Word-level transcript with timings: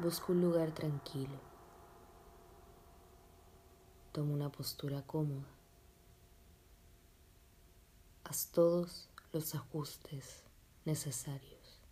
Busca 0.00 0.30
un 0.30 0.40
lugar 0.40 0.70
tranquilo. 0.70 1.40
Toma 4.12 4.32
una 4.32 4.48
postura 4.48 5.02
cómoda. 5.02 5.48
Haz 8.22 8.52
todos 8.52 9.10
los 9.32 9.56
ajustes 9.56 10.44
necesarios. 10.84 11.82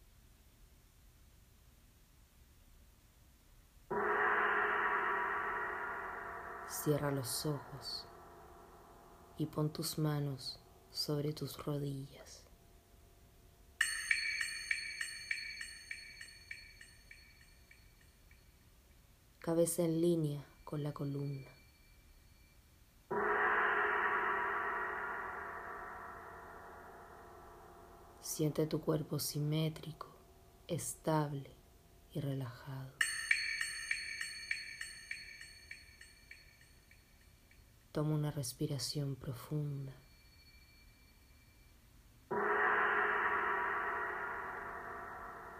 Cierra 6.68 7.10
los 7.10 7.44
ojos 7.44 8.06
y 9.36 9.46
pon 9.46 9.72
tus 9.72 9.98
manos 9.98 10.60
sobre 10.90 11.32
tus 11.32 11.58
rodillas. 11.64 12.45
Cabeza 19.46 19.84
en 19.84 20.00
línea 20.00 20.44
con 20.64 20.82
la 20.82 20.92
columna. 20.92 21.46
Siente 28.20 28.66
tu 28.66 28.80
cuerpo 28.80 29.20
simétrico, 29.20 30.08
estable 30.66 31.48
y 32.10 32.18
relajado. 32.18 32.92
Toma 37.92 38.16
una 38.16 38.32
respiración 38.32 39.14
profunda. 39.14 39.92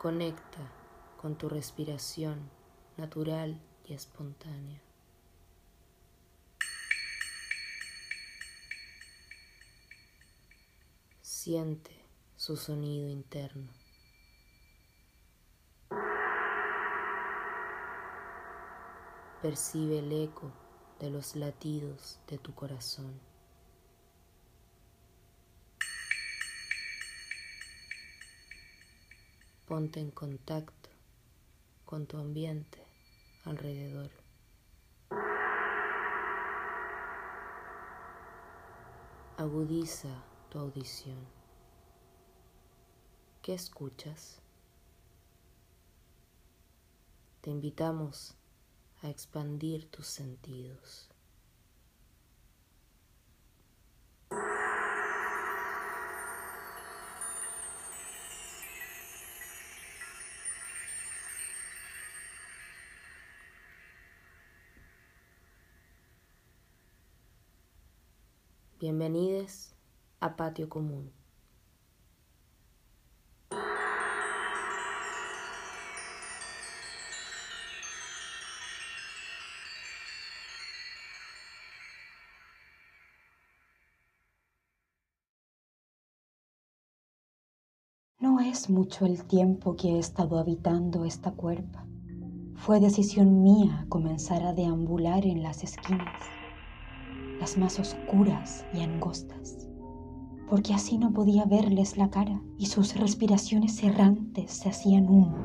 Conecta 0.01 0.73
con 1.19 1.39
tu 1.39 1.49
respiración 1.49 2.51
natural 2.97 3.61
y 3.89 3.95
espontánea. 3.95 4.81
Siente 11.23 11.93
su 12.37 12.57
sonido 12.57 13.09
interno. 13.09 13.69
Percibe 19.43 20.01
el 20.01 20.13
eco 20.13 20.51
de 20.99 21.11
los 21.11 21.37
latidos 21.37 22.19
de 22.27 22.39
tu 22.39 22.55
corazón. 22.55 23.21
Ponte 29.67 30.01
en 30.01 30.11
contacto 30.11 30.91
con 31.85 32.07
tu 32.07 32.17
ambiente 32.17 32.86
alrededor. 33.47 34.11
Agudiza 39.39 40.25
tu 40.51 40.59
audición. 40.59 41.19
¿Qué 43.43 43.55
escuchas? 43.55 44.43
Te 47.41 47.51
invitamos 47.51 48.35
a 49.03 49.09
expandir 49.09 49.89
tus 49.91 50.09
sentidos. 50.09 51.09
Bienvenidos 68.89 69.75
a 70.21 70.37
Patio 70.37 70.69
Común. 70.69 71.11
No 88.21 88.39
es 88.39 88.71
mucho 88.71 89.05
el 89.05 89.25
tiempo 89.25 89.75
que 89.75 89.97
he 89.97 89.99
estado 89.99 90.39
habitando 90.39 91.05
esta 91.05 91.33
cuerpa. 91.33 91.85
Fue 92.55 92.79
decisión 92.79 93.43
mía 93.43 93.87
comenzar 93.89 94.45
a 94.45 94.53
deambular 94.53 95.27
en 95.27 95.43
las 95.43 95.65
esquinas 95.65 96.36
las 97.41 97.57
más 97.57 97.79
oscuras 97.79 98.65
y 98.73 98.81
angostas, 98.81 99.69
porque 100.49 100.75
así 100.75 100.99
no 100.99 101.13
podía 101.13 101.45
verles 101.45 101.97
la 101.97 102.11
cara 102.11 102.43
y 102.59 102.67
sus 102.67 102.97
respiraciones 102.97 103.83
errantes 103.83 104.53
se 104.53 104.69
hacían 104.69 105.09
humo, 105.09 105.37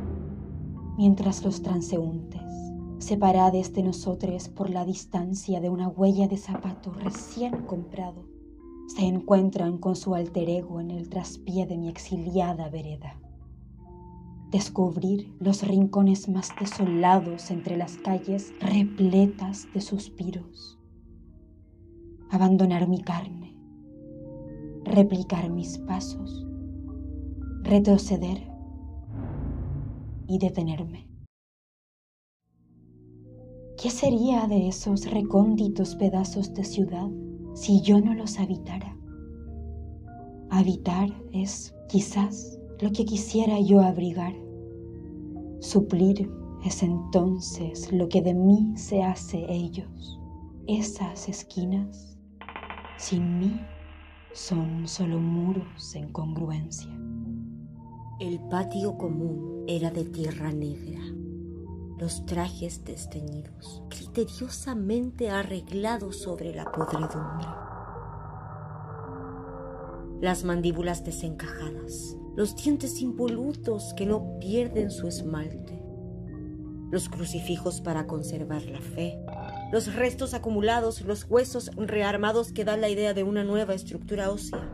mientras 0.98 1.44
los 1.44 1.62
transeúntes, 1.62 2.42
separados 3.00 3.74
de 3.74 3.84
nosotros 3.84 4.48
por 4.50 4.70
la 4.70 4.86
distancia 4.86 5.60
de 5.60 5.70
una 5.70 5.88
huella 5.88 6.28
de 6.28 6.38
zapato 6.38 6.92
recién 6.92 7.66
comprado, 7.66 8.26
se 8.88 9.06
encuentran 9.06 9.78
con 9.78 9.96
su 9.96 10.16
alter 10.16 10.50
ego 10.50 10.82
en 10.82 10.92
el 10.92 11.10
traspié 11.10 11.66
de 11.66 11.78
mi 11.78 11.90
exiliada 11.90 12.70
vereda. 12.70 13.20
Descubrir 14.52 15.34
los 15.40 15.66
rincones 15.66 16.28
más 16.28 16.50
desolados 16.60 17.52
entre 17.52 17.78
las 17.78 17.98
calles 17.98 18.54
repletas 18.60 19.72
de 19.74 19.80
suspiros 19.80 20.81
abandonar 22.32 22.88
mi 22.88 23.02
carne, 23.02 23.58
replicar 24.86 25.50
mis 25.50 25.78
pasos, 25.80 26.48
retroceder 27.62 28.50
y 30.28 30.38
detenerme. 30.38 31.10
¿Qué 33.78 33.90
sería 33.90 34.48
de 34.48 34.70
esos 34.70 35.12
recónditos 35.12 35.96
pedazos 35.96 36.54
de 36.54 36.64
ciudad 36.64 37.10
si 37.54 37.82
yo 37.82 38.00
no 38.00 38.14
los 38.14 38.40
habitara? 38.40 38.98
Habitar 40.50 41.10
es 41.34 41.76
quizás 41.90 42.58
lo 42.80 42.94
que 42.94 43.04
quisiera 43.04 43.60
yo 43.60 43.82
abrigar. 43.82 44.34
Suplir 45.60 46.32
es 46.64 46.82
entonces 46.82 47.92
lo 47.92 48.08
que 48.08 48.22
de 48.22 48.34
mí 48.34 48.72
se 48.78 49.04
hace 49.04 49.46
ellos. 49.52 50.18
Esas 50.68 51.28
esquinas 51.28 52.11
sin 53.02 53.40
mí 53.40 53.60
son 54.32 54.88
solo 54.88 55.18
muros 55.18 55.96
en 55.96 56.12
congruencia. 56.12 56.92
El 58.20 58.40
patio 58.42 58.96
común 58.96 59.66
era 59.68 59.90
de 59.90 60.06
tierra 60.06 60.52
negra, 60.52 61.02
los 61.98 62.24
trajes 62.28 62.86
desteñidos, 62.86 63.82
criteriosamente 63.90 65.32
arreglados 65.32 66.18
sobre 66.18 66.54
la 66.54 66.72
podredumbre, 66.72 67.48
las 70.22 70.44
mandíbulas 70.44 71.04
desencajadas, 71.04 72.16
los 72.36 72.56
dientes 72.56 73.02
impolutos 73.02 73.96
que 73.96 74.06
no 74.06 74.38
pierden 74.40 74.92
su 74.92 75.08
esmalte, 75.08 75.84
los 76.92 77.10
crucifijos 77.10 77.82
para 77.82 78.06
conservar 78.06 78.62
la 78.66 78.80
fe, 78.80 79.20
los 79.72 79.96
restos 79.96 80.34
acumulados, 80.34 81.02
los 81.02 81.26
huesos 81.30 81.72
rearmados 81.78 82.52
que 82.52 82.66
dan 82.66 82.82
la 82.82 82.90
idea 82.90 83.14
de 83.14 83.24
una 83.24 83.44
nueva 83.44 83.74
estructura 83.74 84.30
ósea. 84.30 84.70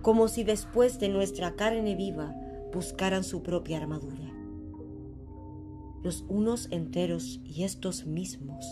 Como 0.00 0.28
si 0.28 0.44
después 0.44 1.00
de 1.00 1.08
nuestra 1.08 1.56
carne 1.56 1.96
viva 1.96 2.34
buscaran 2.72 3.24
su 3.24 3.42
propia 3.42 3.78
armadura. 3.78 4.32
Los 6.02 6.24
unos 6.28 6.68
enteros 6.70 7.40
y 7.44 7.64
estos 7.64 8.06
mismos 8.06 8.64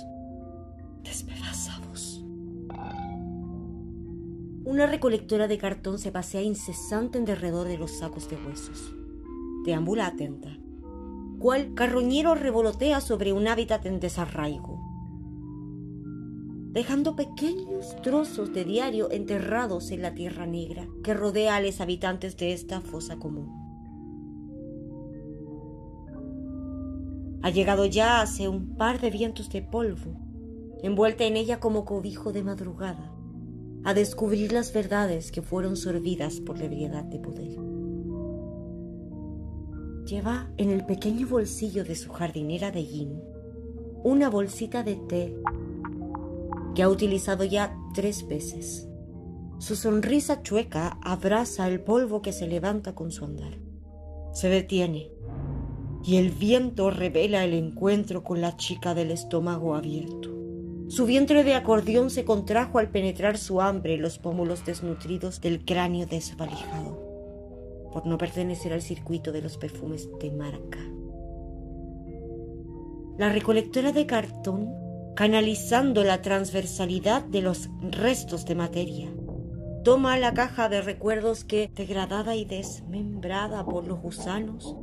despedazados. 1.03 2.25
Una 4.65 4.87
recolectora 4.87 5.49
de 5.49 5.59
cartón 5.59 5.99
se 5.99 6.13
pasea 6.13 6.43
incesante 6.43 7.19
en 7.19 7.25
derredor 7.25 7.67
de 7.67 7.77
los 7.77 7.91
sacos 7.91 8.31
de 8.31 8.37
huesos. 8.37 8.95
Deambula 9.65 10.07
atenta 10.07 10.57
cual 11.39 11.75
carroñero 11.75 12.35
revolotea 12.35 13.01
sobre 13.01 13.33
un 13.33 13.47
hábitat 13.47 13.87
en 13.87 14.01
desarraigo, 14.01 14.81
dejando 16.73 17.15
pequeños 17.15 17.97
trozos 18.03 18.53
de 18.53 18.65
diario 18.65 19.11
enterrados 19.11 19.91
en 19.91 20.03
la 20.03 20.15
tierra 20.15 20.47
negra 20.47 20.89
que 21.03 21.15
rodea 21.15 21.57
a 21.57 21.61
los 21.61 21.81
habitantes 21.81 22.37
de 22.37 22.53
esta 22.53 22.81
fosa 22.81 23.19
común. 23.19 23.53
Ha 27.43 27.51
llegado 27.51 27.87
ya 27.87 28.21
hace 28.21 28.49
un 28.49 28.77
par 28.77 29.01
de 29.01 29.11
vientos 29.11 29.49
de 29.49 29.63
polvo, 29.63 30.17
envuelta 30.83 31.25
en 31.25 31.37
ella 31.37 31.61
como 31.61 31.85
cobijo 31.85 32.33
de 32.33 32.43
madrugada, 32.43 33.13
a 33.85 33.95
descubrir 33.95 34.53
las 34.53 34.73
verdades 34.73 35.31
que 35.31 35.41
fueron 35.41 35.77
sorbidas 35.77 36.41
por 36.41 36.59
la 36.59 36.65
ebriedad 36.65 37.05
de 37.05 37.21
poder 37.21 37.78
Lleva 40.09 40.49
en 40.57 40.71
el 40.71 40.87
pequeño 40.87 41.27
bolsillo 41.27 41.85
de 41.85 41.95
su 41.95 42.11
jardinera 42.11 42.71
de 42.71 42.87
yin 42.87 43.21
una 44.03 44.31
bolsita 44.31 44.83
de 44.83 44.97
té 44.97 45.35
que 46.75 46.83
ha 46.83 46.89
utilizado 46.89 47.45
ya 47.45 47.77
tres 47.93 48.27
veces. 48.27 48.89
Su 49.59 49.77
sonrisa 49.77 50.43
chueca 50.43 50.99
abraza 51.03 51.69
el 51.69 51.81
polvo 51.81 52.23
que 52.23 52.33
se 52.33 52.47
levanta 52.47 52.95
con 52.95 53.11
su 53.11 53.27
andar. 53.27 53.59
Se 54.33 54.49
detiene 54.49 55.11
y 56.03 56.17
el 56.17 56.31
viento 56.31 56.91
revela 56.91 57.45
el 57.45 57.53
encuentro 57.53 58.25
con 58.25 58.41
la 58.41 58.57
chica 58.57 58.95
del 58.95 59.11
estómago 59.11 59.75
abierto. 59.75 60.35
Su 60.89 61.05
vientre 61.05 61.45
de 61.45 61.55
acordeón 61.55 62.09
se 62.09 62.25
contrajo 62.25 62.79
al 62.79 62.89
penetrar 62.89 63.37
su 63.37 63.61
hambre 63.61 63.97
en 63.97 64.01
los 64.01 64.19
pómulos 64.19 64.65
desnutridos 64.65 65.43
del 65.43 65.67
cráneo 65.67 66.07
desvalijado, 66.07 67.08
por 67.93 68.07
no 68.07 68.19
pertenecer 68.19 68.73
al 68.73 68.83
circuito 68.83 69.33
de 69.33 69.43
los 69.43 69.57
perfumes 69.59 70.09
de 70.21 70.31
marca. 70.31 70.79
La 73.19 73.33
recolectora 73.33 73.93
de 73.93 74.07
cartón, 74.07 74.73
canalizando 75.17 76.05
la 76.05 76.23
transversalidad 76.23 77.25
de 77.25 77.43
los 77.43 77.69
restos 77.91 78.45
de 78.45 78.55
materia, 78.55 79.11
toma 79.83 80.19
la 80.19 80.35
caja 80.35 80.69
de 80.69 80.83
recuerdos 80.83 81.45
que, 81.45 81.71
degradada 81.75 82.37
y 82.37 82.45
desmembrada 82.45 83.65
por 83.65 83.87
los 83.87 84.01
gusanos, 84.01 84.77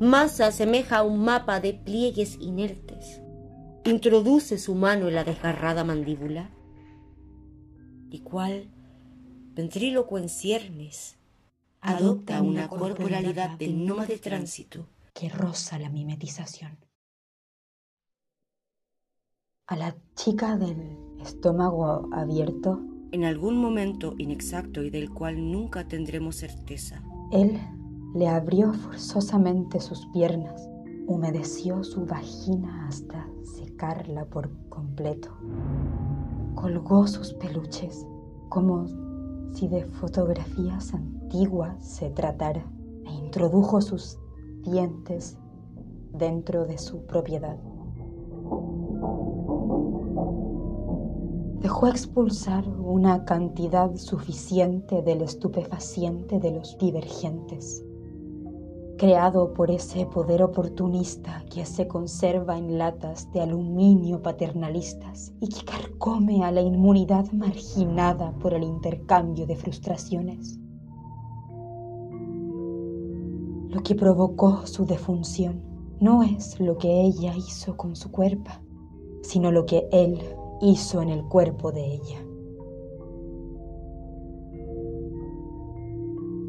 más 0.00 0.40
asemeja 0.40 0.98
a 0.98 1.02
un 1.02 1.20
mapa 1.20 1.60
de 1.60 1.74
pliegues 1.74 2.36
inertes. 2.40 3.20
Introduce 3.84 4.58
su 4.58 4.74
mano 4.74 5.08
en 5.08 5.14
la 5.14 5.24
desgarrada 5.24 5.84
mandíbula 5.84 6.50
y 8.10 8.20
cual 8.20 8.70
ventríloco 9.54 10.18
en 10.18 10.28
ciernes 10.28 11.18
adopta 11.84 12.40
una 12.40 12.66
corporalidad 12.68 13.58
de 13.58 13.68
nómade 13.68 14.18
tránsito. 14.18 14.88
que 15.12 15.28
roza 15.28 15.78
la 15.78 15.90
mimetización. 15.90 16.76
A 19.68 19.76
la 19.76 19.94
chica 20.16 20.56
del 20.56 20.98
estómago 21.20 22.08
abierto, 22.12 22.80
en 23.12 23.24
algún 23.24 23.58
momento 23.58 24.14
inexacto 24.18 24.82
y 24.82 24.90
del 24.90 25.10
cual 25.10 25.52
nunca 25.52 25.86
tendremos 25.86 26.34
certeza, 26.36 27.00
él 27.30 27.60
le 28.14 28.26
abrió 28.28 28.72
forzosamente 28.72 29.78
sus 29.80 30.04
piernas, 30.06 30.68
humedeció 31.06 31.84
su 31.84 32.04
vagina 32.06 32.88
hasta 32.88 33.28
secarla 33.42 34.24
por 34.24 34.50
completo, 34.68 35.38
colgó 36.56 37.06
sus 37.06 37.34
peluches 37.34 38.04
como 38.48 38.86
si 39.52 39.68
de 39.68 39.84
fotografías 39.84 40.92
antiguas 40.92 41.23
se 41.80 42.10
tratara 42.10 42.64
e 43.06 43.12
introdujo 43.12 43.80
sus 43.80 44.18
dientes 44.62 45.36
dentro 46.12 46.64
de 46.64 46.78
su 46.78 47.04
propiedad. 47.06 47.56
Dejó 51.60 51.88
expulsar 51.88 52.68
una 52.68 53.24
cantidad 53.24 53.96
suficiente 53.96 55.02
del 55.02 55.22
estupefaciente 55.22 56.38
de 56.38 56.52
los 56.52 56.78
divergentes 56.78 57.84
creado 58.96 59.52
por 59.54 59.70
ese 59.70 60.06
poder 60.06 60.42
oportunista 60.42 61.44
que 61.52 61.66
se 61.66 61.88
conserva 61.88 62.56
en 62.56 62.78
latas 62.78 63.30
de 63.32 63.40
aluminio 63.40 64.22
paternalistas 64.22 65.32
y 65.40 65.48
que 65.48 65.64
carcome 65.64 66.44
a 66.44 66.52
la 66.52 66.60
inmunidad 66.60 67.30
marginada 67.32 68.32
por 68.38 68.54
el 68.54 68.62
intercambio 68.62 69.46
de 69.46 69.56
frustraciones. 69.56 70.60
Lo 73.74 73.82
que 73.82 73.96
provocó 73.96 74.64
su 74.68 74.86
defunción 74.86 75.60
no 75.98 76.22
es 76.22 76.60
lo 76.60 76.78
que 76.78 77.00
ella 77.00 77.34
hizo 77.36 77.76
con 77.76 77.96
su 77.96 78.12
cuerpo, 78.12 78.52
sino 79.22 79.50
lo 79.50 79.66
que 79.66 79.88
él 79.90 80.20
hizo 80.60 81.02
en 81.02 81.08
el 81.08 81.24
cuerpo 81.24 81.72
de 81.72 81.84
ella. 81.84 82.24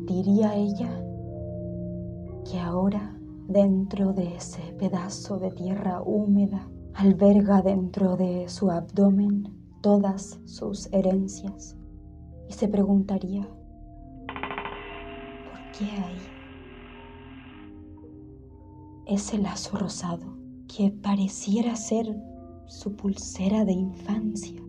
Diría 0.06 0.56
ella 0.56 1.04
que 2.48 2.60
ahora 2.60 3.20
dentro 3.48 4.14
de 4.14 4.36
ese 4.36 4.62
pedazo 4.78 5.40
de 5.40 5.50
tierra 5.50 6.04
húmeda 6.04 6.70
alberga 6.94 7.64
dentro 7.64 8.18
de 8.18 8.48
su 8.50 8.70
abdomen 8.70 9.52
todas 9.82 10.40
sus 10.46 10.94
herencias 10.94 11.76
y 12.48 12.54
se 12.54 12.68
preguntaría, 12.68 13.50
¿por 14.28 15.72
qué 15.76 15.86
ahí? 15.86 16.35
Ese 19.08 19.38
lazo 19.38 19.78
rosado 19.78 20.38
que 20.68 20.92
pareciera 20.92 21.76
ser 21.76 22.16
su 22.68 22.96
pulsera 22.96 23.66
de 23.66 23.74
infancia 23.74 24.62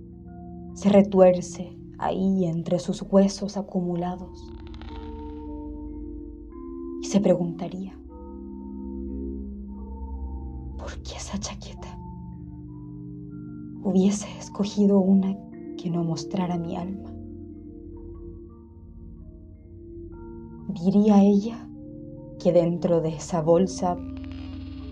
se 0.74 0.90
retuerce 0.90 1.78
ahí 1.98 2.44
entre 2.44 2.78
sus 2.78 3.02
huesos 3.02 3.56
acumulados 3.56 4.52
se 7.06 7.20
preguntaría, 7.20 7.96
¿por 10.76 10.98
qué 11.02 11.14
esa 11.16 11.38
chaqueta? 11.38 11.98
Hubiese 13.82 14.26
escogido 14.38 14.98
una 14.98 15.36
que 15.78 15.88
no 15.88 16.02
mostrara 16.02 16.58
mi 16.58 16.76
alma. 16.76 17.12
Diría 20.68 21.22
ella 21.22 21.68
que 22.40 22.52
dentro 22.52 23.00
de 23.00 23.10
esa 23.10 23.40
bolsa 23.40 23.96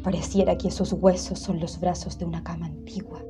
pareciera 0.05 0.57
que 0.57 0.69
esos 0.69 0.93
huesos 0.93 1.39
son 1.41 1.59
los 1.59 1.81
brazos 1.81 2.19
de 2.19 2.27
una 2.27 2.45
cama 2.45 2.67
antigua, 2.67 3.25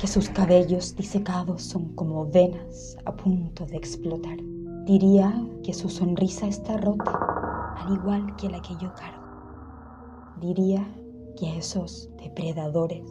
que 0.00 0.08
sus 0.08 0.28
cabellos 0.28 0.96
disecados 0.96 1.62
son 1.62 1.94
como 1.94 2.26
venas 2.26 2.98
a 3.06 3.14
punto 3.14 3.64
de 3.64 3.76
explotar. 3.76 4.36
Diría 4.84 5.32
que 5.62 5.72
su 5.72 5.88
sonrisa 5.88 6.48
está 6.48 6.76
rota 6.76 7.18
al 7.76 7.94
igual 7.94 8.34
que 8.36 8.50
la 8.50 8.60
que 8.60 8.74
yo 8.74 8.92
cargo. 8.94 9.24
Diría 10.40 10.84
que 11.38 11.56
esos 11.56 12.10
depredadores, 12.20 13.08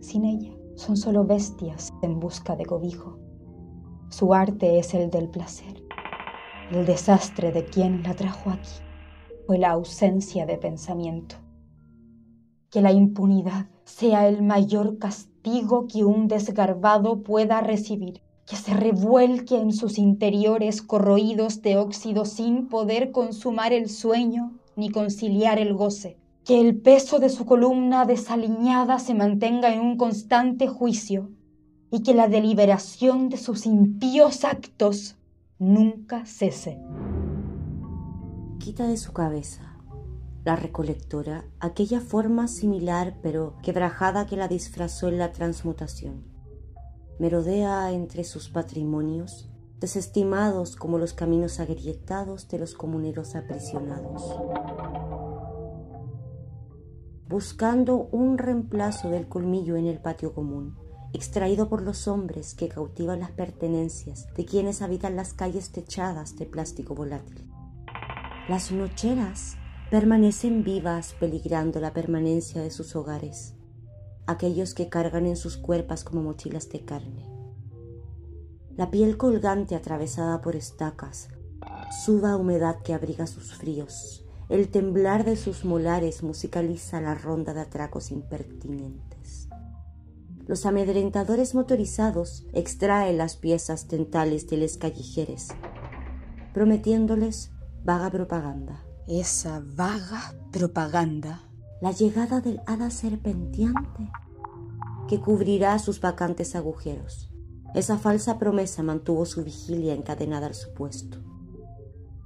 sin 0.00 0.24
ella, 0.24 0.52
son 0.74 0.96
solo 0.96 1.24
bestias 1.24 1.92
en 2.02 2.18
busca 2.18 2.56
de 2.56 2.66
cobijo. 2.66 3.18
Su 4.08 4.34
arte 4.34 4.78
es 4.78 4.92
el 4.94 5.08
del 5.10 5.28
placer. 5.28 5.82
El 6.72 6.84
desastre 6.84 7.52
de 7.52 7.64
quien 7.64 8.02
la 8.02 8.14
trajo 8.14 8.50
aquí 8.50 8.82
fue 9.46 9.58
la 9.58 9.70
ausencia 9.70 10.46
de 10.46 10.58
pensamiento. 10.58 11.36
Que 12.72 12.82
la 12.82 12.90
impunidad 12.90 13.66
sea 13.84 14.26
el 14.26 14.42
mayor 14.42 14.98
castigo 14.98 15.86
que 15.86 16.04
un 16.04 16.26
desgarbado 16.26 17.22
pueda 17.22 17.60
recibir 17.60 18.20
que 18.46 18.56
se 18.56 18.74
revuelque 18.74 19.56
en 19.56 19.72
sus 19.72 19.98
interiores 19.98 20.82
corroídos 20.82 21.62
de 21.62 21.76
óxido 21.76 22.24
sin 22.24 22.68
poder 22.68 23.12
consumar 23.12 23.72
el 23.72 23.88
sueño 23.88 24.52
ni 24.74 24.90
conciliar 24.90 25.58
el 25.58 25.74
goce, 25.74 26.18
que 26.44 26.60
el 26.60 26.76
peso 26.76 27.18
de 27.18 27.28
su 27.28 27.46
columna 27.46 28.04
desaliñada 28.04 28.98
se 28.98 29.14
mantenga 29.14 29.72
en 29.72 29.80
un 29.80 29.96
constante 29.96 30.66
juicio 30.66 31.30
y 31.90 32.02
que 32.02 32.14
la 32.14 32.28
deliberación 32.28 33.28
de 33.28 33.36
sus 33.36 33.66
impíos 33.66 34.44
actos 34.44 35.16
nunca 35.58 36.26
cese. 36.26 36.78
Quita 38.58 38.86
de 38.86 38.96
su 38.96 39.12
cabeza 39.12 39.71
la 40.44 40.56
recolectora 40.56 41.44
aquella 41.60 42.00
forma 42.00 42.48
similar 42.48 43.18
pero 43.22 43.56
quebrajada 43.62 44.26
que 44.26 44.36
la 44.36 44.48
disfrazó 44.48 45.08
en 45.08 45.18
la 45.18 45.32
transmutación 45.32 46.32
merodea 47.22 47.92
entre 47.92 48.24
sus 48.24 48.48
patrimonios, 48.48 49.48
desestimados 49.78 50.74
como 50.74 50.98
los 50.98 51.12
caminos 51.12 51.60
agrietados 51.60 52.48
de 52.48 52.58
los 52.58 52.74
comuneros 52.74 53.36
aprisionados. 53.36 54.40
Buscando 57.28 58.08
un 58.10 58.38
reemplazo 58.38 59.08
del 59.08 59.28
colmillo 59.28 59.76
en 59.76 59.86
el 59.86 60.00
patio 60.00 60.34
común, 60.34 60.76
extraído 61.12 61.68
por 61.68 61.82
los 61.82 62.08
hombres 62.08 62.54
que 62.54 62.68
cautivan 62.68 63.20
las 63.20 63.30
pertenencias 63.30 64.26
de 64.34 64.44
quienes 64.44 64.82
habitan 64.82 65.14
las 65.14 65.32
calles 65.32 65.70
techadas 65.70 66.36
de 66.36 66.46
plástico 66.46 66.96
volátil. 66.96 67.48
Las 68.48 68.72
nocheras 68.72 69.56
permanecen 69.92 70.64
vivas 70.64 71.14
peligrando 71.20 71.78
la 71.78 71.92
permanencia 71.92 72.62
de 72.62 72.70
sus 72.70 72.96
hogares 72.96 73.56
aquellos 74.26 74.72
que 74.72 74.88
cargan 74.88 75.26
en 75.26 75.36
sus 75.36 75.58
cuerpos 75.58 76.02
como 76.02 76.22
mochilas 76.22 76.70
de 76.70 76.82
carne. 76.82 77.26
La 78.74 78.90
piel 78.90 79.18
colgante 79.18 79.74
atravesada 79.74 80.40
por 80.40 80.56
estacas, 80.56 81.28
suda 82.06 82.38
humedad 82.38 82.78
que 82.82 82.94
abriga 82.94 83.26
sus 83.26 83.52
fríos, 83.54 84.24
el 84.48 84.70
temblar 84.70 85.24
de 85.26 85.36
sus 85.36 85.66
molares 85.66 86.22
musicaliza 86.22 87.02
la 87.02 87.14
ronda 87.14 87.52
de 87.52 87.60
atracos 87.60 88.12
impertinentes. 88.12 89.50
Los 90.46 90.64
amedrentadores 90.64 91.54
motorizados 91.54 92.46
extraen 92.54 93.18
las 93.18 93.36
piezas 93.36 93.88
dentales 93.88 94.48
de 94.48 94.56
los 94.56 94.78
callejeres, 94.78 95.48
prometiéndoles 96.54 97.50
vaga 97.84 98.08
propaganda. 98.10 98.86
Esa 99.06 99.62
vaga 99.64 100.34
propaganda. 100.52 101.40
La 101.80 101.90
llegada 101.90 102.40
del 102.40 102.60
hada 102.66 102.90
serpenteante 102.90 104.10
que 105.08 105.20
cubrirá 105.20 105.78
sus 105.78 106.00
vacantes 106.00 106.54
agujeros. 106.54 107.30
Esa 107.74 107.98
falsa 107.98 108.38
promesa 108.38 108.82
mantuvo 108.82 109.26
su 109.26 109.42
vigilia 109.42 109.94
encadenada 109.94 110.46
al 110.46 110.54
supuesto. 110.54 111.18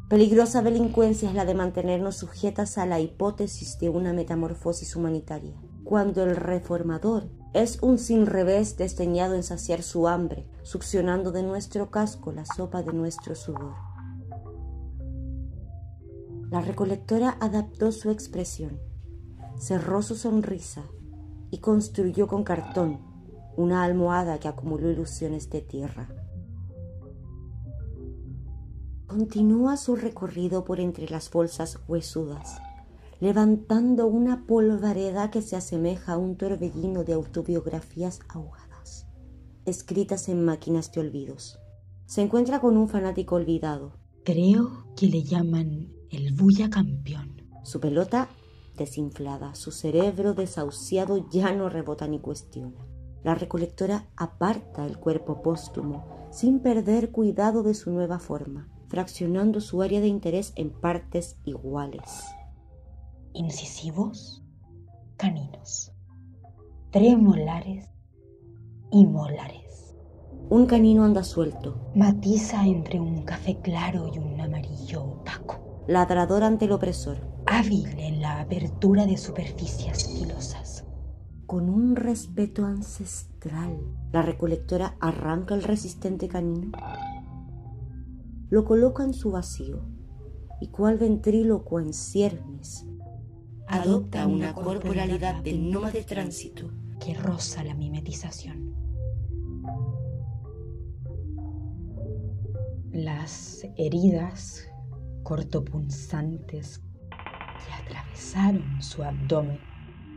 Peligrosa 0.09 0.63
delincuencia 0.63 1.29
es 1.29 1.35
la 1.35 1.45
de 1.45 1.55
mantenernos 1.55 2.17
sujetas 2.17 2.79
a 2.79 2.87
la 2.87 3.01
hipótesis 3.01 3.79
de 3.79 3.89
una 3.89 4.13
metamorfosis 4.13 4.95
humanitaria, 4.95 5.55
cuando 5.85 6.23
el 6.23 6.37
reformador 6.37 7.29
es 7.55 7.79
un 7.83 7.99
sin 7.99 8.27
revés 8.27 8.77
desdeñado 8.77 9.35
en 9.35 9.43
saciar 9.43 9.83
su 9.83 10.07
hambre, 10.07 10.47
succionando 10.63 11.33
de 11.33 11.43
nuestro 11.43 11.91
casco 11.91 12.31
la 12.31 12.45
sopa 12.45 12.83
de 12.83 12.93
nuestro 12.93 13.35
sudor. 13.35 13.86
La 16.57 16.63
recolectora 16.63 17.37
adaptó 17.39 17.93
su 17.93 18.11
expresión, 18.11 18.81
cerró 19.59 20.01
su 20.01 20.15
sonrisa 20.15 20.85
y 21.51 21.59
construyó 21.59 22.29
con 22.29 22.45
cartón 22.45 22.99
una 23.59 23.85
almohada 23.85 24.41
que 24.41 24.49
acumuló 24.49 24.91
ilusiones 24.91 25.51
de 25.51 25.61
tierra. 25.61 26.09
Continúa 29.07 29.77
su 29.77 29.97
recorrido 29.97 30.65
por 30.65 30.81
entre 30.81 31.11
las 31.11 31.31
bolsas 31.31 31.79
huesudas, 31.89 32.57
levantando 33.21 34.07
una 34.07 34.47
polvareda 34.47 35.31
que 35.31 35.43
se 35.43 35.57
asemeja 35.57 36.15
a 36.15 36.17
un 36.17 36.39
torbellino 36.39 37.05
de 37.05 37.13
autobiografías 37.13 38.21
ahogadas, 38.31 39.07
escritas 39.67 40.31
en 40.31 40.43
máquinas 40.43 40.91
de 40.91 41.03
olvidos. 41.03 41.59
Se 42.07 42.23
encuentra 42.23 42.63
con 42.63 42.79
un 42.79 42.89
fanático 42.89 43.35
olvidado. 43.35 43.93
Creo 44.25 44.87
que 44.97 45.09
le 45.09 45.23
llaman 45.23 45.96
el 46.17 46.33
bulla 46.33 46.71
campeón. 46.71 47.43
Su 47.63 47.81
pelota 47.81 48.29
desinflada, 48.77 49.55
su 49.55 49.71
cerebro 49.71 50.35
desahuciado 50.35 51.29
ya 51.31 51.53
no 51.53 51.69
rebota 51.69 52.07
ni 52.07 52.21
cuestiona. 52.21 52.87
La 53.23 53.35
recolectora 53.35 54.07
aparta 54.17 54.87
el 54.87 54.99
cuerpo 54.99 55.43
póstumo 55.43 56.29
sin 56.31 56.61
perder 56.61 57.11
cuidado 57.11 57.63
de 57.63 57.75
su 57.75 57.91
nueva 57.91 58.19
forma, 58.19 58.69
fraccionando 58.89 59.61
su 59.61 59.83
área 59.83 60.01
de 60.01 60.09
interés 60.09 60.53
en 60.57 60.71
partes 60.71 61.39
iguales. 61.45 62.25
Incisivos, 63.33 64.45
caninos, 65.17 65.93
premolares 66.93 67.91
y 68.91 69.07
molares. 69.07 69.95
Un 70.49 70.67
canino 70.67 71.05
anda 71.05 71.25
suelto. 71.25 71.91
Matiza 71.97 72.65
entre 72.65 73.01
un 73.01 73.25
café 73.25 73.61
claro 73.61 74.13
y 74.15 74.19
un 74.19 74.41
amarillo 74.41 75.03
opaco. 75.03 75.66
Ladrador 75.87 76.43
ante 76.43 76.65
el 76.65 76.73
opresor. 76.73 77.19
Hábil 77.47 77.87
en 77.99 78.21
la 78.21 78.41
apertura 78.41 79.07
de 79.07 79.17
superficies 79.17 80.09
filosas. 80.19 80.85
Con 81.47 81.71
un 81.71 81.95
respeto 81.95 82.65
ancestral, 82.65 83.79
la 84.11 84.21
recolectora 84.23 84.97
arranca 84.99 85.55
el 85.55 85.63
resistente 85.63 86.27
canino, 86.27 86.73
lo 88.51 88.65
coloca 88.65 89.05
en 89.05 89.15
su 89.15 89.31
vacío 89.31 89.85
y 90.61 90.69
cual 90.69 90.99
ventrílocuo 90.99 91.79
en 91.79 91.93
ciernes, 91.93 92.85
adopta 93.69 94.27
una 94.27 94.55
corporalidad 94.55 95.41
de 95.43 95.53
nómade 95.53 96.03
tránsito 96.03 96.73
que 96.99 97.15
roza 97.15 97.63
la 97.63 97.75
mimetización. 97.75 98.75
Las 102.91 103.65
heridas 103.77 104.69
cortopunzantes 105.27 106.81
que 107.11 107.73
atravesaron 107.73 108.81
su 108.81 109.03
abdomen 109.03 109.59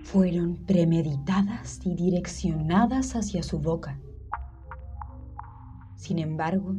fueron 0.04 0.56
premeditadas 0.68 1.80
y 1.84 1.96
direccionadas 1.96 3.16
hacia 3.16 3.42
su 3.42 3.58
boca. 3.58 4.00
Sin 5.96 6.20
embargo, 6.20 6.76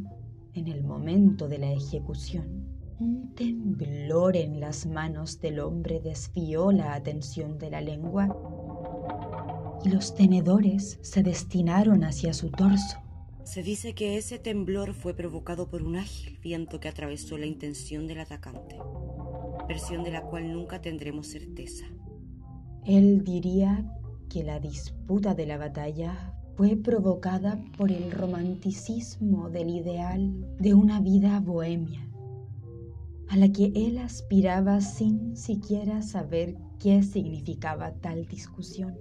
en 0.53 0.69
el 0.69 0.81
momento 0.81 1.49
de 1.49 1.57
la 1.57 1.71
ejecución, 1.73 2.69
un 2.99 3.35
temblor 3.35 4.37
en 4.37 4.61
las 4.61 4.85
manos 4.85 5.41
del 5.41 5.59
hombre 5.59 5.99
desvió 5.99 6.71
la 6.71 6.93
atención 6.93 7.57
de 7.57 7.69
la 7.69 7.81
lengua 7.81 8.33
y 9.83 9.89
los 9.89 10.15
tenedores 10.15 10.99
se 11.01 11.21
destinaron 11.21 12.05
hacia 12.05 12.33
su 12.33 12.49
torso. 12.49 12.97
Se 13.43 13.63
dice 13.63 13.93
que 13.93 14.17
ese 14.17 14.37
temblor 14.37 14.93
fue 14.93 15.13
provocado 15.15 15.67
por 15.67 15.81
un 15.81 15.95
ágil 15.95 16.37
viento 16.41 16.79
que 16.79 16.87
atravesó 16.87 17.37
la 17.37 17.47
intención 17.47 18.07
del 18.07 18.19
atacante, 18.19 18.77
versión 19.67 20.03
de 20.03 20.11
la 20.11 20.21
cual 20.21 20.53
nunca 20.53 20.81
tendremos 20.81 21.27
certeza. 21.27 21.85
Él 22.85 23.23
diría 23.23 23.91
que 24.29 24.43
la 24.43 24.59
disputa 24.59 25.33
de 25.33 25.45
la 25.45 25.57
batalla 25.57 26.33
fue 26.55 26.75
provocada 26.77 27.59
por 27.77 27.91
el 27.91 28.11
romanticismo 28.11 29.49
del 29.49 29.69
ideal 29.69 30.31
de 30.59 30.73
una 30.73 31.01
vida 31.01 31.39
bohemia, 31.39 32.07
a 33.27 33.37
la 33.37 33.51
que 33.51 33.71
él 33.75 33.97
aspiraba 33.97 34.81
sin 34.81 35.35
siquiera 35.35 36.01
saber 36.01 36.57
qué 36.79 37.01
significaba 37.01 37.93
tal 37.95 38.27
discusión. 38.27 38.97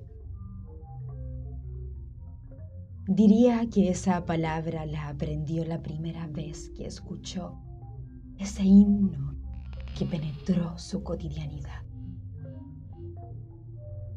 Diría 3.07 3.69
que 3.71 3.89
esa 3.89 4.25
palabra 4.27 4.85
la 4.87 5.09
aprendió 5.09 5.65
la 5.65 5.83
primera 5.83 6.27
vez 6.27 6.71
que 6.77 6.87
escuchó 6.87 7.59
ese 8.39 8.63
himno 8.63 9.35
que 9.99 10.05
penetró 10.07 10.79
su 10.79 11.03
cotidianidad. 11.03 11.83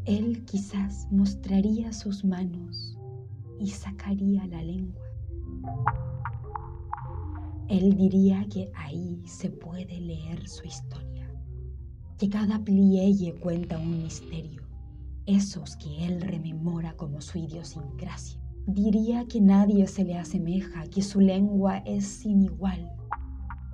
Él 0.06 0.44
quizás 0.46 1.08
mostraría 1.12 1.94
sus 1.94 2.26
manos 2.26 2.98
y 3.60 3.70
sacaría 3.70 4.46
la 4.48 4.62
lengua. 4.62 5.02
Él 7.70 7.96
diría 7.96 8.46
que 8.50 8.70
ahí 8.76 9.24
se 9.26 9.50
puede 9.50 10.00
leer 10.02 10.48
su 10.48 10.68
historia, 10.68 11.34
que 12.18 12.30
cada 12.30 12.60
plielle 12.64 13.34
cuenta 13.36 13.80
un 13.80 14.04
misterio, 14.04 14.62
esos 15.26 15.78
que 15.78 16.06
él 16.06 16.22
rememora 16.22 16.96
como 16.98 17.22
su 17.22 17.38
idiosincrasia. 17.40 18.43
Diría 18.66 19.26
que 19.28 19.42
nadie 19.42 19.88
se 19.88 20.06
le 20.06 20.18
asemeja, 20.18 20.84
que 20.88 21.02
su 21.02 21.20
lengua 21.20 21.80
es 21.80 22.06
sin 22.06 22.42
igual. 22.42 22.90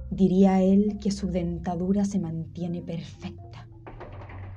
Diría 0.10 0.64
él 0.64 0.98
que 1.00 1.12
su 1.12 1.28
dentadura 1.28 2.06
se 2.06 2.20
mantiene 2.20 2.82
perfecta, 2.82 3.70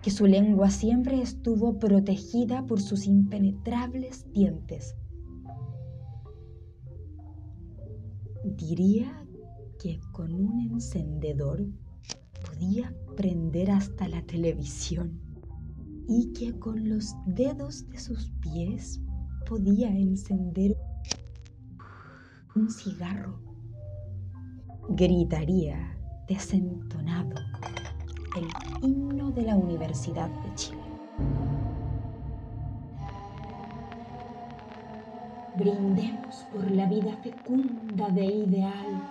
que 0.03 0.11
su 0.11 0.27
lengua 0.27 0.71
siempre 0.71 1.21
estuvo 1.21 1.79
protegida 1.79 2.65
por 2.65 2.81
sus 2.81 3.07
impenetrables 3.07 4.25
dientes. 4.33 4.97
Diría 8.57 9.27
que 9.79 10.01
con 10.13 10.33
un 10.33 10.61
encendedor 10.73 11.67
podía 12.45 12.95
prender 13.17 13.71
hasta 13.71 14.09
la 14.09 14.23
televisión 14.23 15.21
y 16.09 16.33
que 16.33 16.59
con 16.59 16.89
los 16.89 17.15
dedos 17.27 17.87
de 17.91 17.99
sus 17.99 18.31
pies 18.41 19.01
podía 19.53 19.91
encender 19.91 20.75
un 22.57 22.71
cigarro. 22.71 23.39
Gritaría 24.89 25.95
desentonado 26.27 27.35
el 28.39 28.49
himno 28.81 29.31
de 29.31 29.43
la 29.43 29.57
Universidad 29.59 30.31
de 30.31 30.55
Chile. 30.55 30.81
Brindemos 35.59 36.47
por 36.51 36.71
la 36.71 36.87
vida 36.87 37.15
fecunda 37.23 38.09
de 38.09 38.25
ideal, 38.25 39.03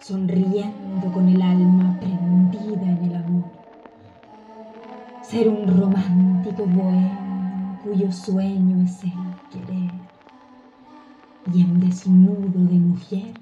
sonriendo 0.00 1.12
con 1.12 1.28
el 1.28 1.42
alma 1.42 2.00
prendida 2.00 2.90
en 2.90 3.04
el 3.04 3.16
amor. 3.16 3.50
Ser 5.20 5.50
un 5.50 5.66
romántico 5.78 6.64
bohemio 6.64 7.22
cuyo 7.84 8.10
sueño 8.12 8.82
es 8.84 9.04
el 9.04 9.31
querer 9.52 9.92
y 11.52 11.60
en 11.60 11.80
desnudo 11.80 12.64
de 12.64 12.78
mujer 12.78 13.36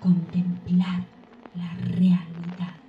contemplar 0.00 1.06
la 1.54 1.74
realidad. 1.74 2.80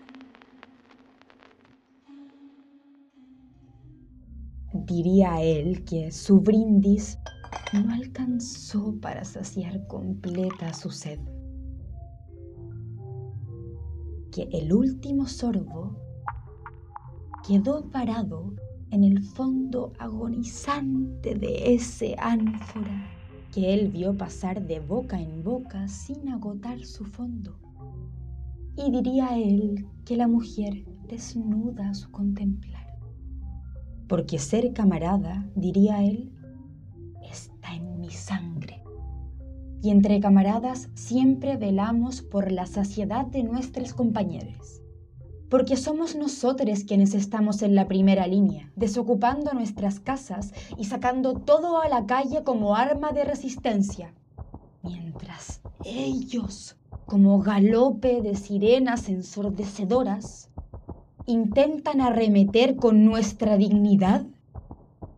Diría 4.73 5.41
él 5.41 5.83
que 5.85 6.11
su 6.11 6.41
brindis 6.41 7.17
no 7.73 7.93
alcanzó 7.93 8.99
para 9.01 9.23
saciar 9.23 9.85
completa 9.87 10.73
su 10.73 10.89
sed, 10.89 11.19
que 14.31 14.49
el 14.51 14.73
último 14.73 15.27
sorbo 15.27 15.95
quedó 17.47 17.89
parado 17.91 18.53
en 18.93 19.03
el 19.03 19.23
fondo 19.23 19.91
agonizante 19.97 21.33
de 21.33 21.73
ese 21.73 22.15
ánfora 22.19 23.09
que 23.51 23.73
él 23.73 23.89
vio 23.89 24.15
pasar 24.15 24.67
de 24.67 24.79
boca 24.79 25.19
en 25.19 25.43
boca 25.43 25.87
sin 25.87 26.29
agotar 26.29 26.85
su 26.85 27.03
fondo. 27.03 27.57
Y 28.77 28.91
diría 28.91 29.35
él 29.35 29.87
que 30.05 30.15
la 30.15 30.27
mujer 30.27 30.85
desnuda 31.07 31.89
a 31.89 31.93
su 31.95 32.11
contemplar. 32.11 32.85
Porque 34.07 34.37
ser 34.37 34.73
camarada, 34.73 35.49
diría 35.55 36.03
él, 36.03 36.31
está 37.27 37.75
en 37.75 37.99
mi 37.99 38.11
sangre. 38.11 38.83
Y 39.81 39.89
entre 39.89 40.19
camaradas 40.19 40.89
siempre 40.93 41.57
velamos 41.57 42.21
por 42.21 42.51
la 42.51 42.67
saciedad 42.67 43.25
de 43.25 43.41
nuestros 43.41 43.95
compañeros. 43.95 44.82
Porque 45.53 45.77
somos 45.77 46.15
nosotros 46.15 46.83
quienes 46.83 47.13
estamos 47.13 47.61
en 47.61 47.75
la 47.75 47.87
primera 47.87 48.25
línea, 48.25 48.71
desocupando 48.75 49.53
nuestras 49.53 49.99
casas 49.99 50.51
y 50.79 50.85
sacando 50.85 51.35
todo 51.35 51.79
a 51.79 51.87
la 51.87 52.07
calle 52.07 52.43
como 52.43 52.75
arma 52.75 53.11
de 53.11 53.23
resistencia. 53.23 54.15
Mientras 54.81 55.61
ellos 55.85 56.75
como 57.05 57.37
galope 57.37 58.23
de 58.23 58.33
sirenas 58.33 59.09
ensordecedoras, 59.09 60.49
intentan 61.27 62.01
arremeter 62.01 62.75
con 62.75 63.05
nuestra 63.05 63.55
dignidad, 63.55 64.25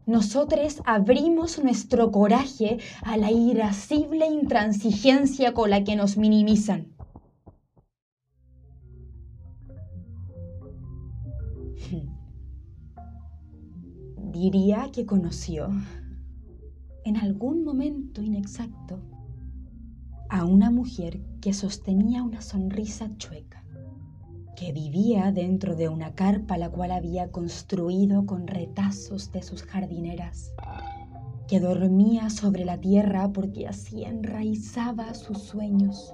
nosotros 0.05 0.81
abrimos 0.83 1.63
nuestro 1.63 2.11
coraje 2.11 2.79
a 3.03 3.15
la 3.15 3.31
irascible 3.31 4.27
intransigencia 4.27 5.53
con 5.53 5.69
la 5.69 5.85
que 5.85 5.95
nos 5.95 6.17
minimizan. 6.17 6.93
Diría 14.35 14.89
que 14.91 15.05
conoció, 15.05 15.69
en 17.05 17.15
algún 17.15 17.63
momento 17.63 18.21
inexacto, 18.21 18.99
a 20.29 20.43
una 20.43 20.69
mujer 20.69 21.21
que 21.39 21.53
sostenía 21.53 22.21
una 22.21 22.41
sonrisa 22.41 23.15
chueca, 23.15 23.63
que 24.57 24.73
vivía 24.73 25.31
dentro 25.31 25.77
de 25.77 25.87
una 25.87 26.15
carpa 26.15 26.57
la 26.57 26.69
cual 26.69 26.91
había 26.91 27.31
construido 27.31 28.25
con 28.25 28.45
retazos 28.45 29.31
de 29.31 29.41
sus 29.41 29.63
jardineras, 29.63 30.51
que 31.47 31.61
dormía 31.61 32.29
sobre 32.29 32.65
la 32.65 32.77
tierra 32.77 33.31
porque 33.31 33.69
así 33.69 34.03
enraizaba 34.03 35.13
sus 35.13 35.37
sueños. 35.43 36.11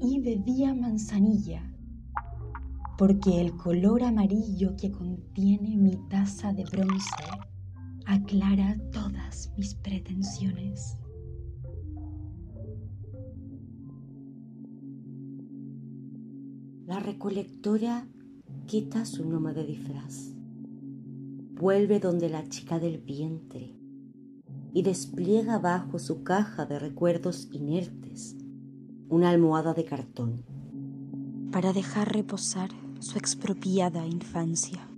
Y 0.00 0.18
bebía 0.18 0.74
manzanilla 0.74 1.71
porque 2.98 3.40
el 3.40 3.56
color 3.56 4.02
amarillo 4.02 4.76
que 4.76 4.90
contiene 4.90 5.76
mi 5.76 5.96
taza 6.08 6.52
de 6.52 6.64
bronce 6.64 7.24
aclara 8.06 8.78
todas 8.92 9.52
mis 9.56 9.74
pretensiones. 9.74 10.98
La 16.86 17.00
recolectora 17.00 18.06
quita 18.66 19.04
su 19.06 19.24
de 19.24 19.64
disfraz, 19.64 20.34
vuelve 21.54 22.00
donde 22.00 22.28
la 22.28 22.46
chica 22.48 22.78
del 22.78 22.98
vientre 22.98 23.78
y 24.74 24.82
despliega 24.82 25.58
bajo 25.58 25.98
su 25.98 26.22
caja 26.22 26.66
de 26.66 26.78
recuerdos 26.78 27.48
inertes 27.52 28.36
una 29.08 29.30
almohada 29.30 29.74
de 29.74 29.84
cartón 29.84 30.44
para 31.50 31.72
dejar 31.72 32.12
reposar 32.12 32.70
su 33.02 33.18
expropiada 33.18 34.06
infancia 34.06 34.88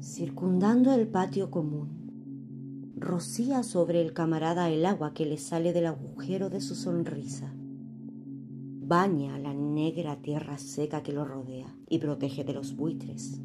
circundando 0.00 0.94
el 0.94 1.08
patio 1.08 1.50
común. 1.50 2.94
Rocía 2.96 3.64
sobre 3.64 4.00
el 4.00 4.12
camarada 4.12 4.70
el 4.70 4.86
agua 4.86 5.12
que 5.12 5.26
le 5.26 5.38
sale 5.38 5.72
del 5.72 5.86
agujero 5.86 6.48
de 6.48 6.60
su 6.60 6.76
sonrisa. 6.76 7.52
Baña 7.52 9.36
la 9.40 9.54
negra 9.54 10.22
tierra 10.22 10.56
seca 10.58 11.02
que 11.02 11.12
lo 11.12 11.24
rodea 11.24 11.76
y 11.88 11.98
protege 11.98 12.44
de 12.44 12.52
los 12.52 12.76
buitres, 12.76 13.40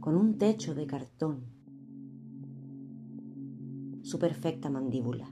con 0.00 0.16
un 0.16 0.38
techo 0.38 0.74
de 0.74 0.86
cartón. 0.86 1.44
Su 4.00 4.18
perfecta 4.18 4.70
mandíbula 4.70 5.30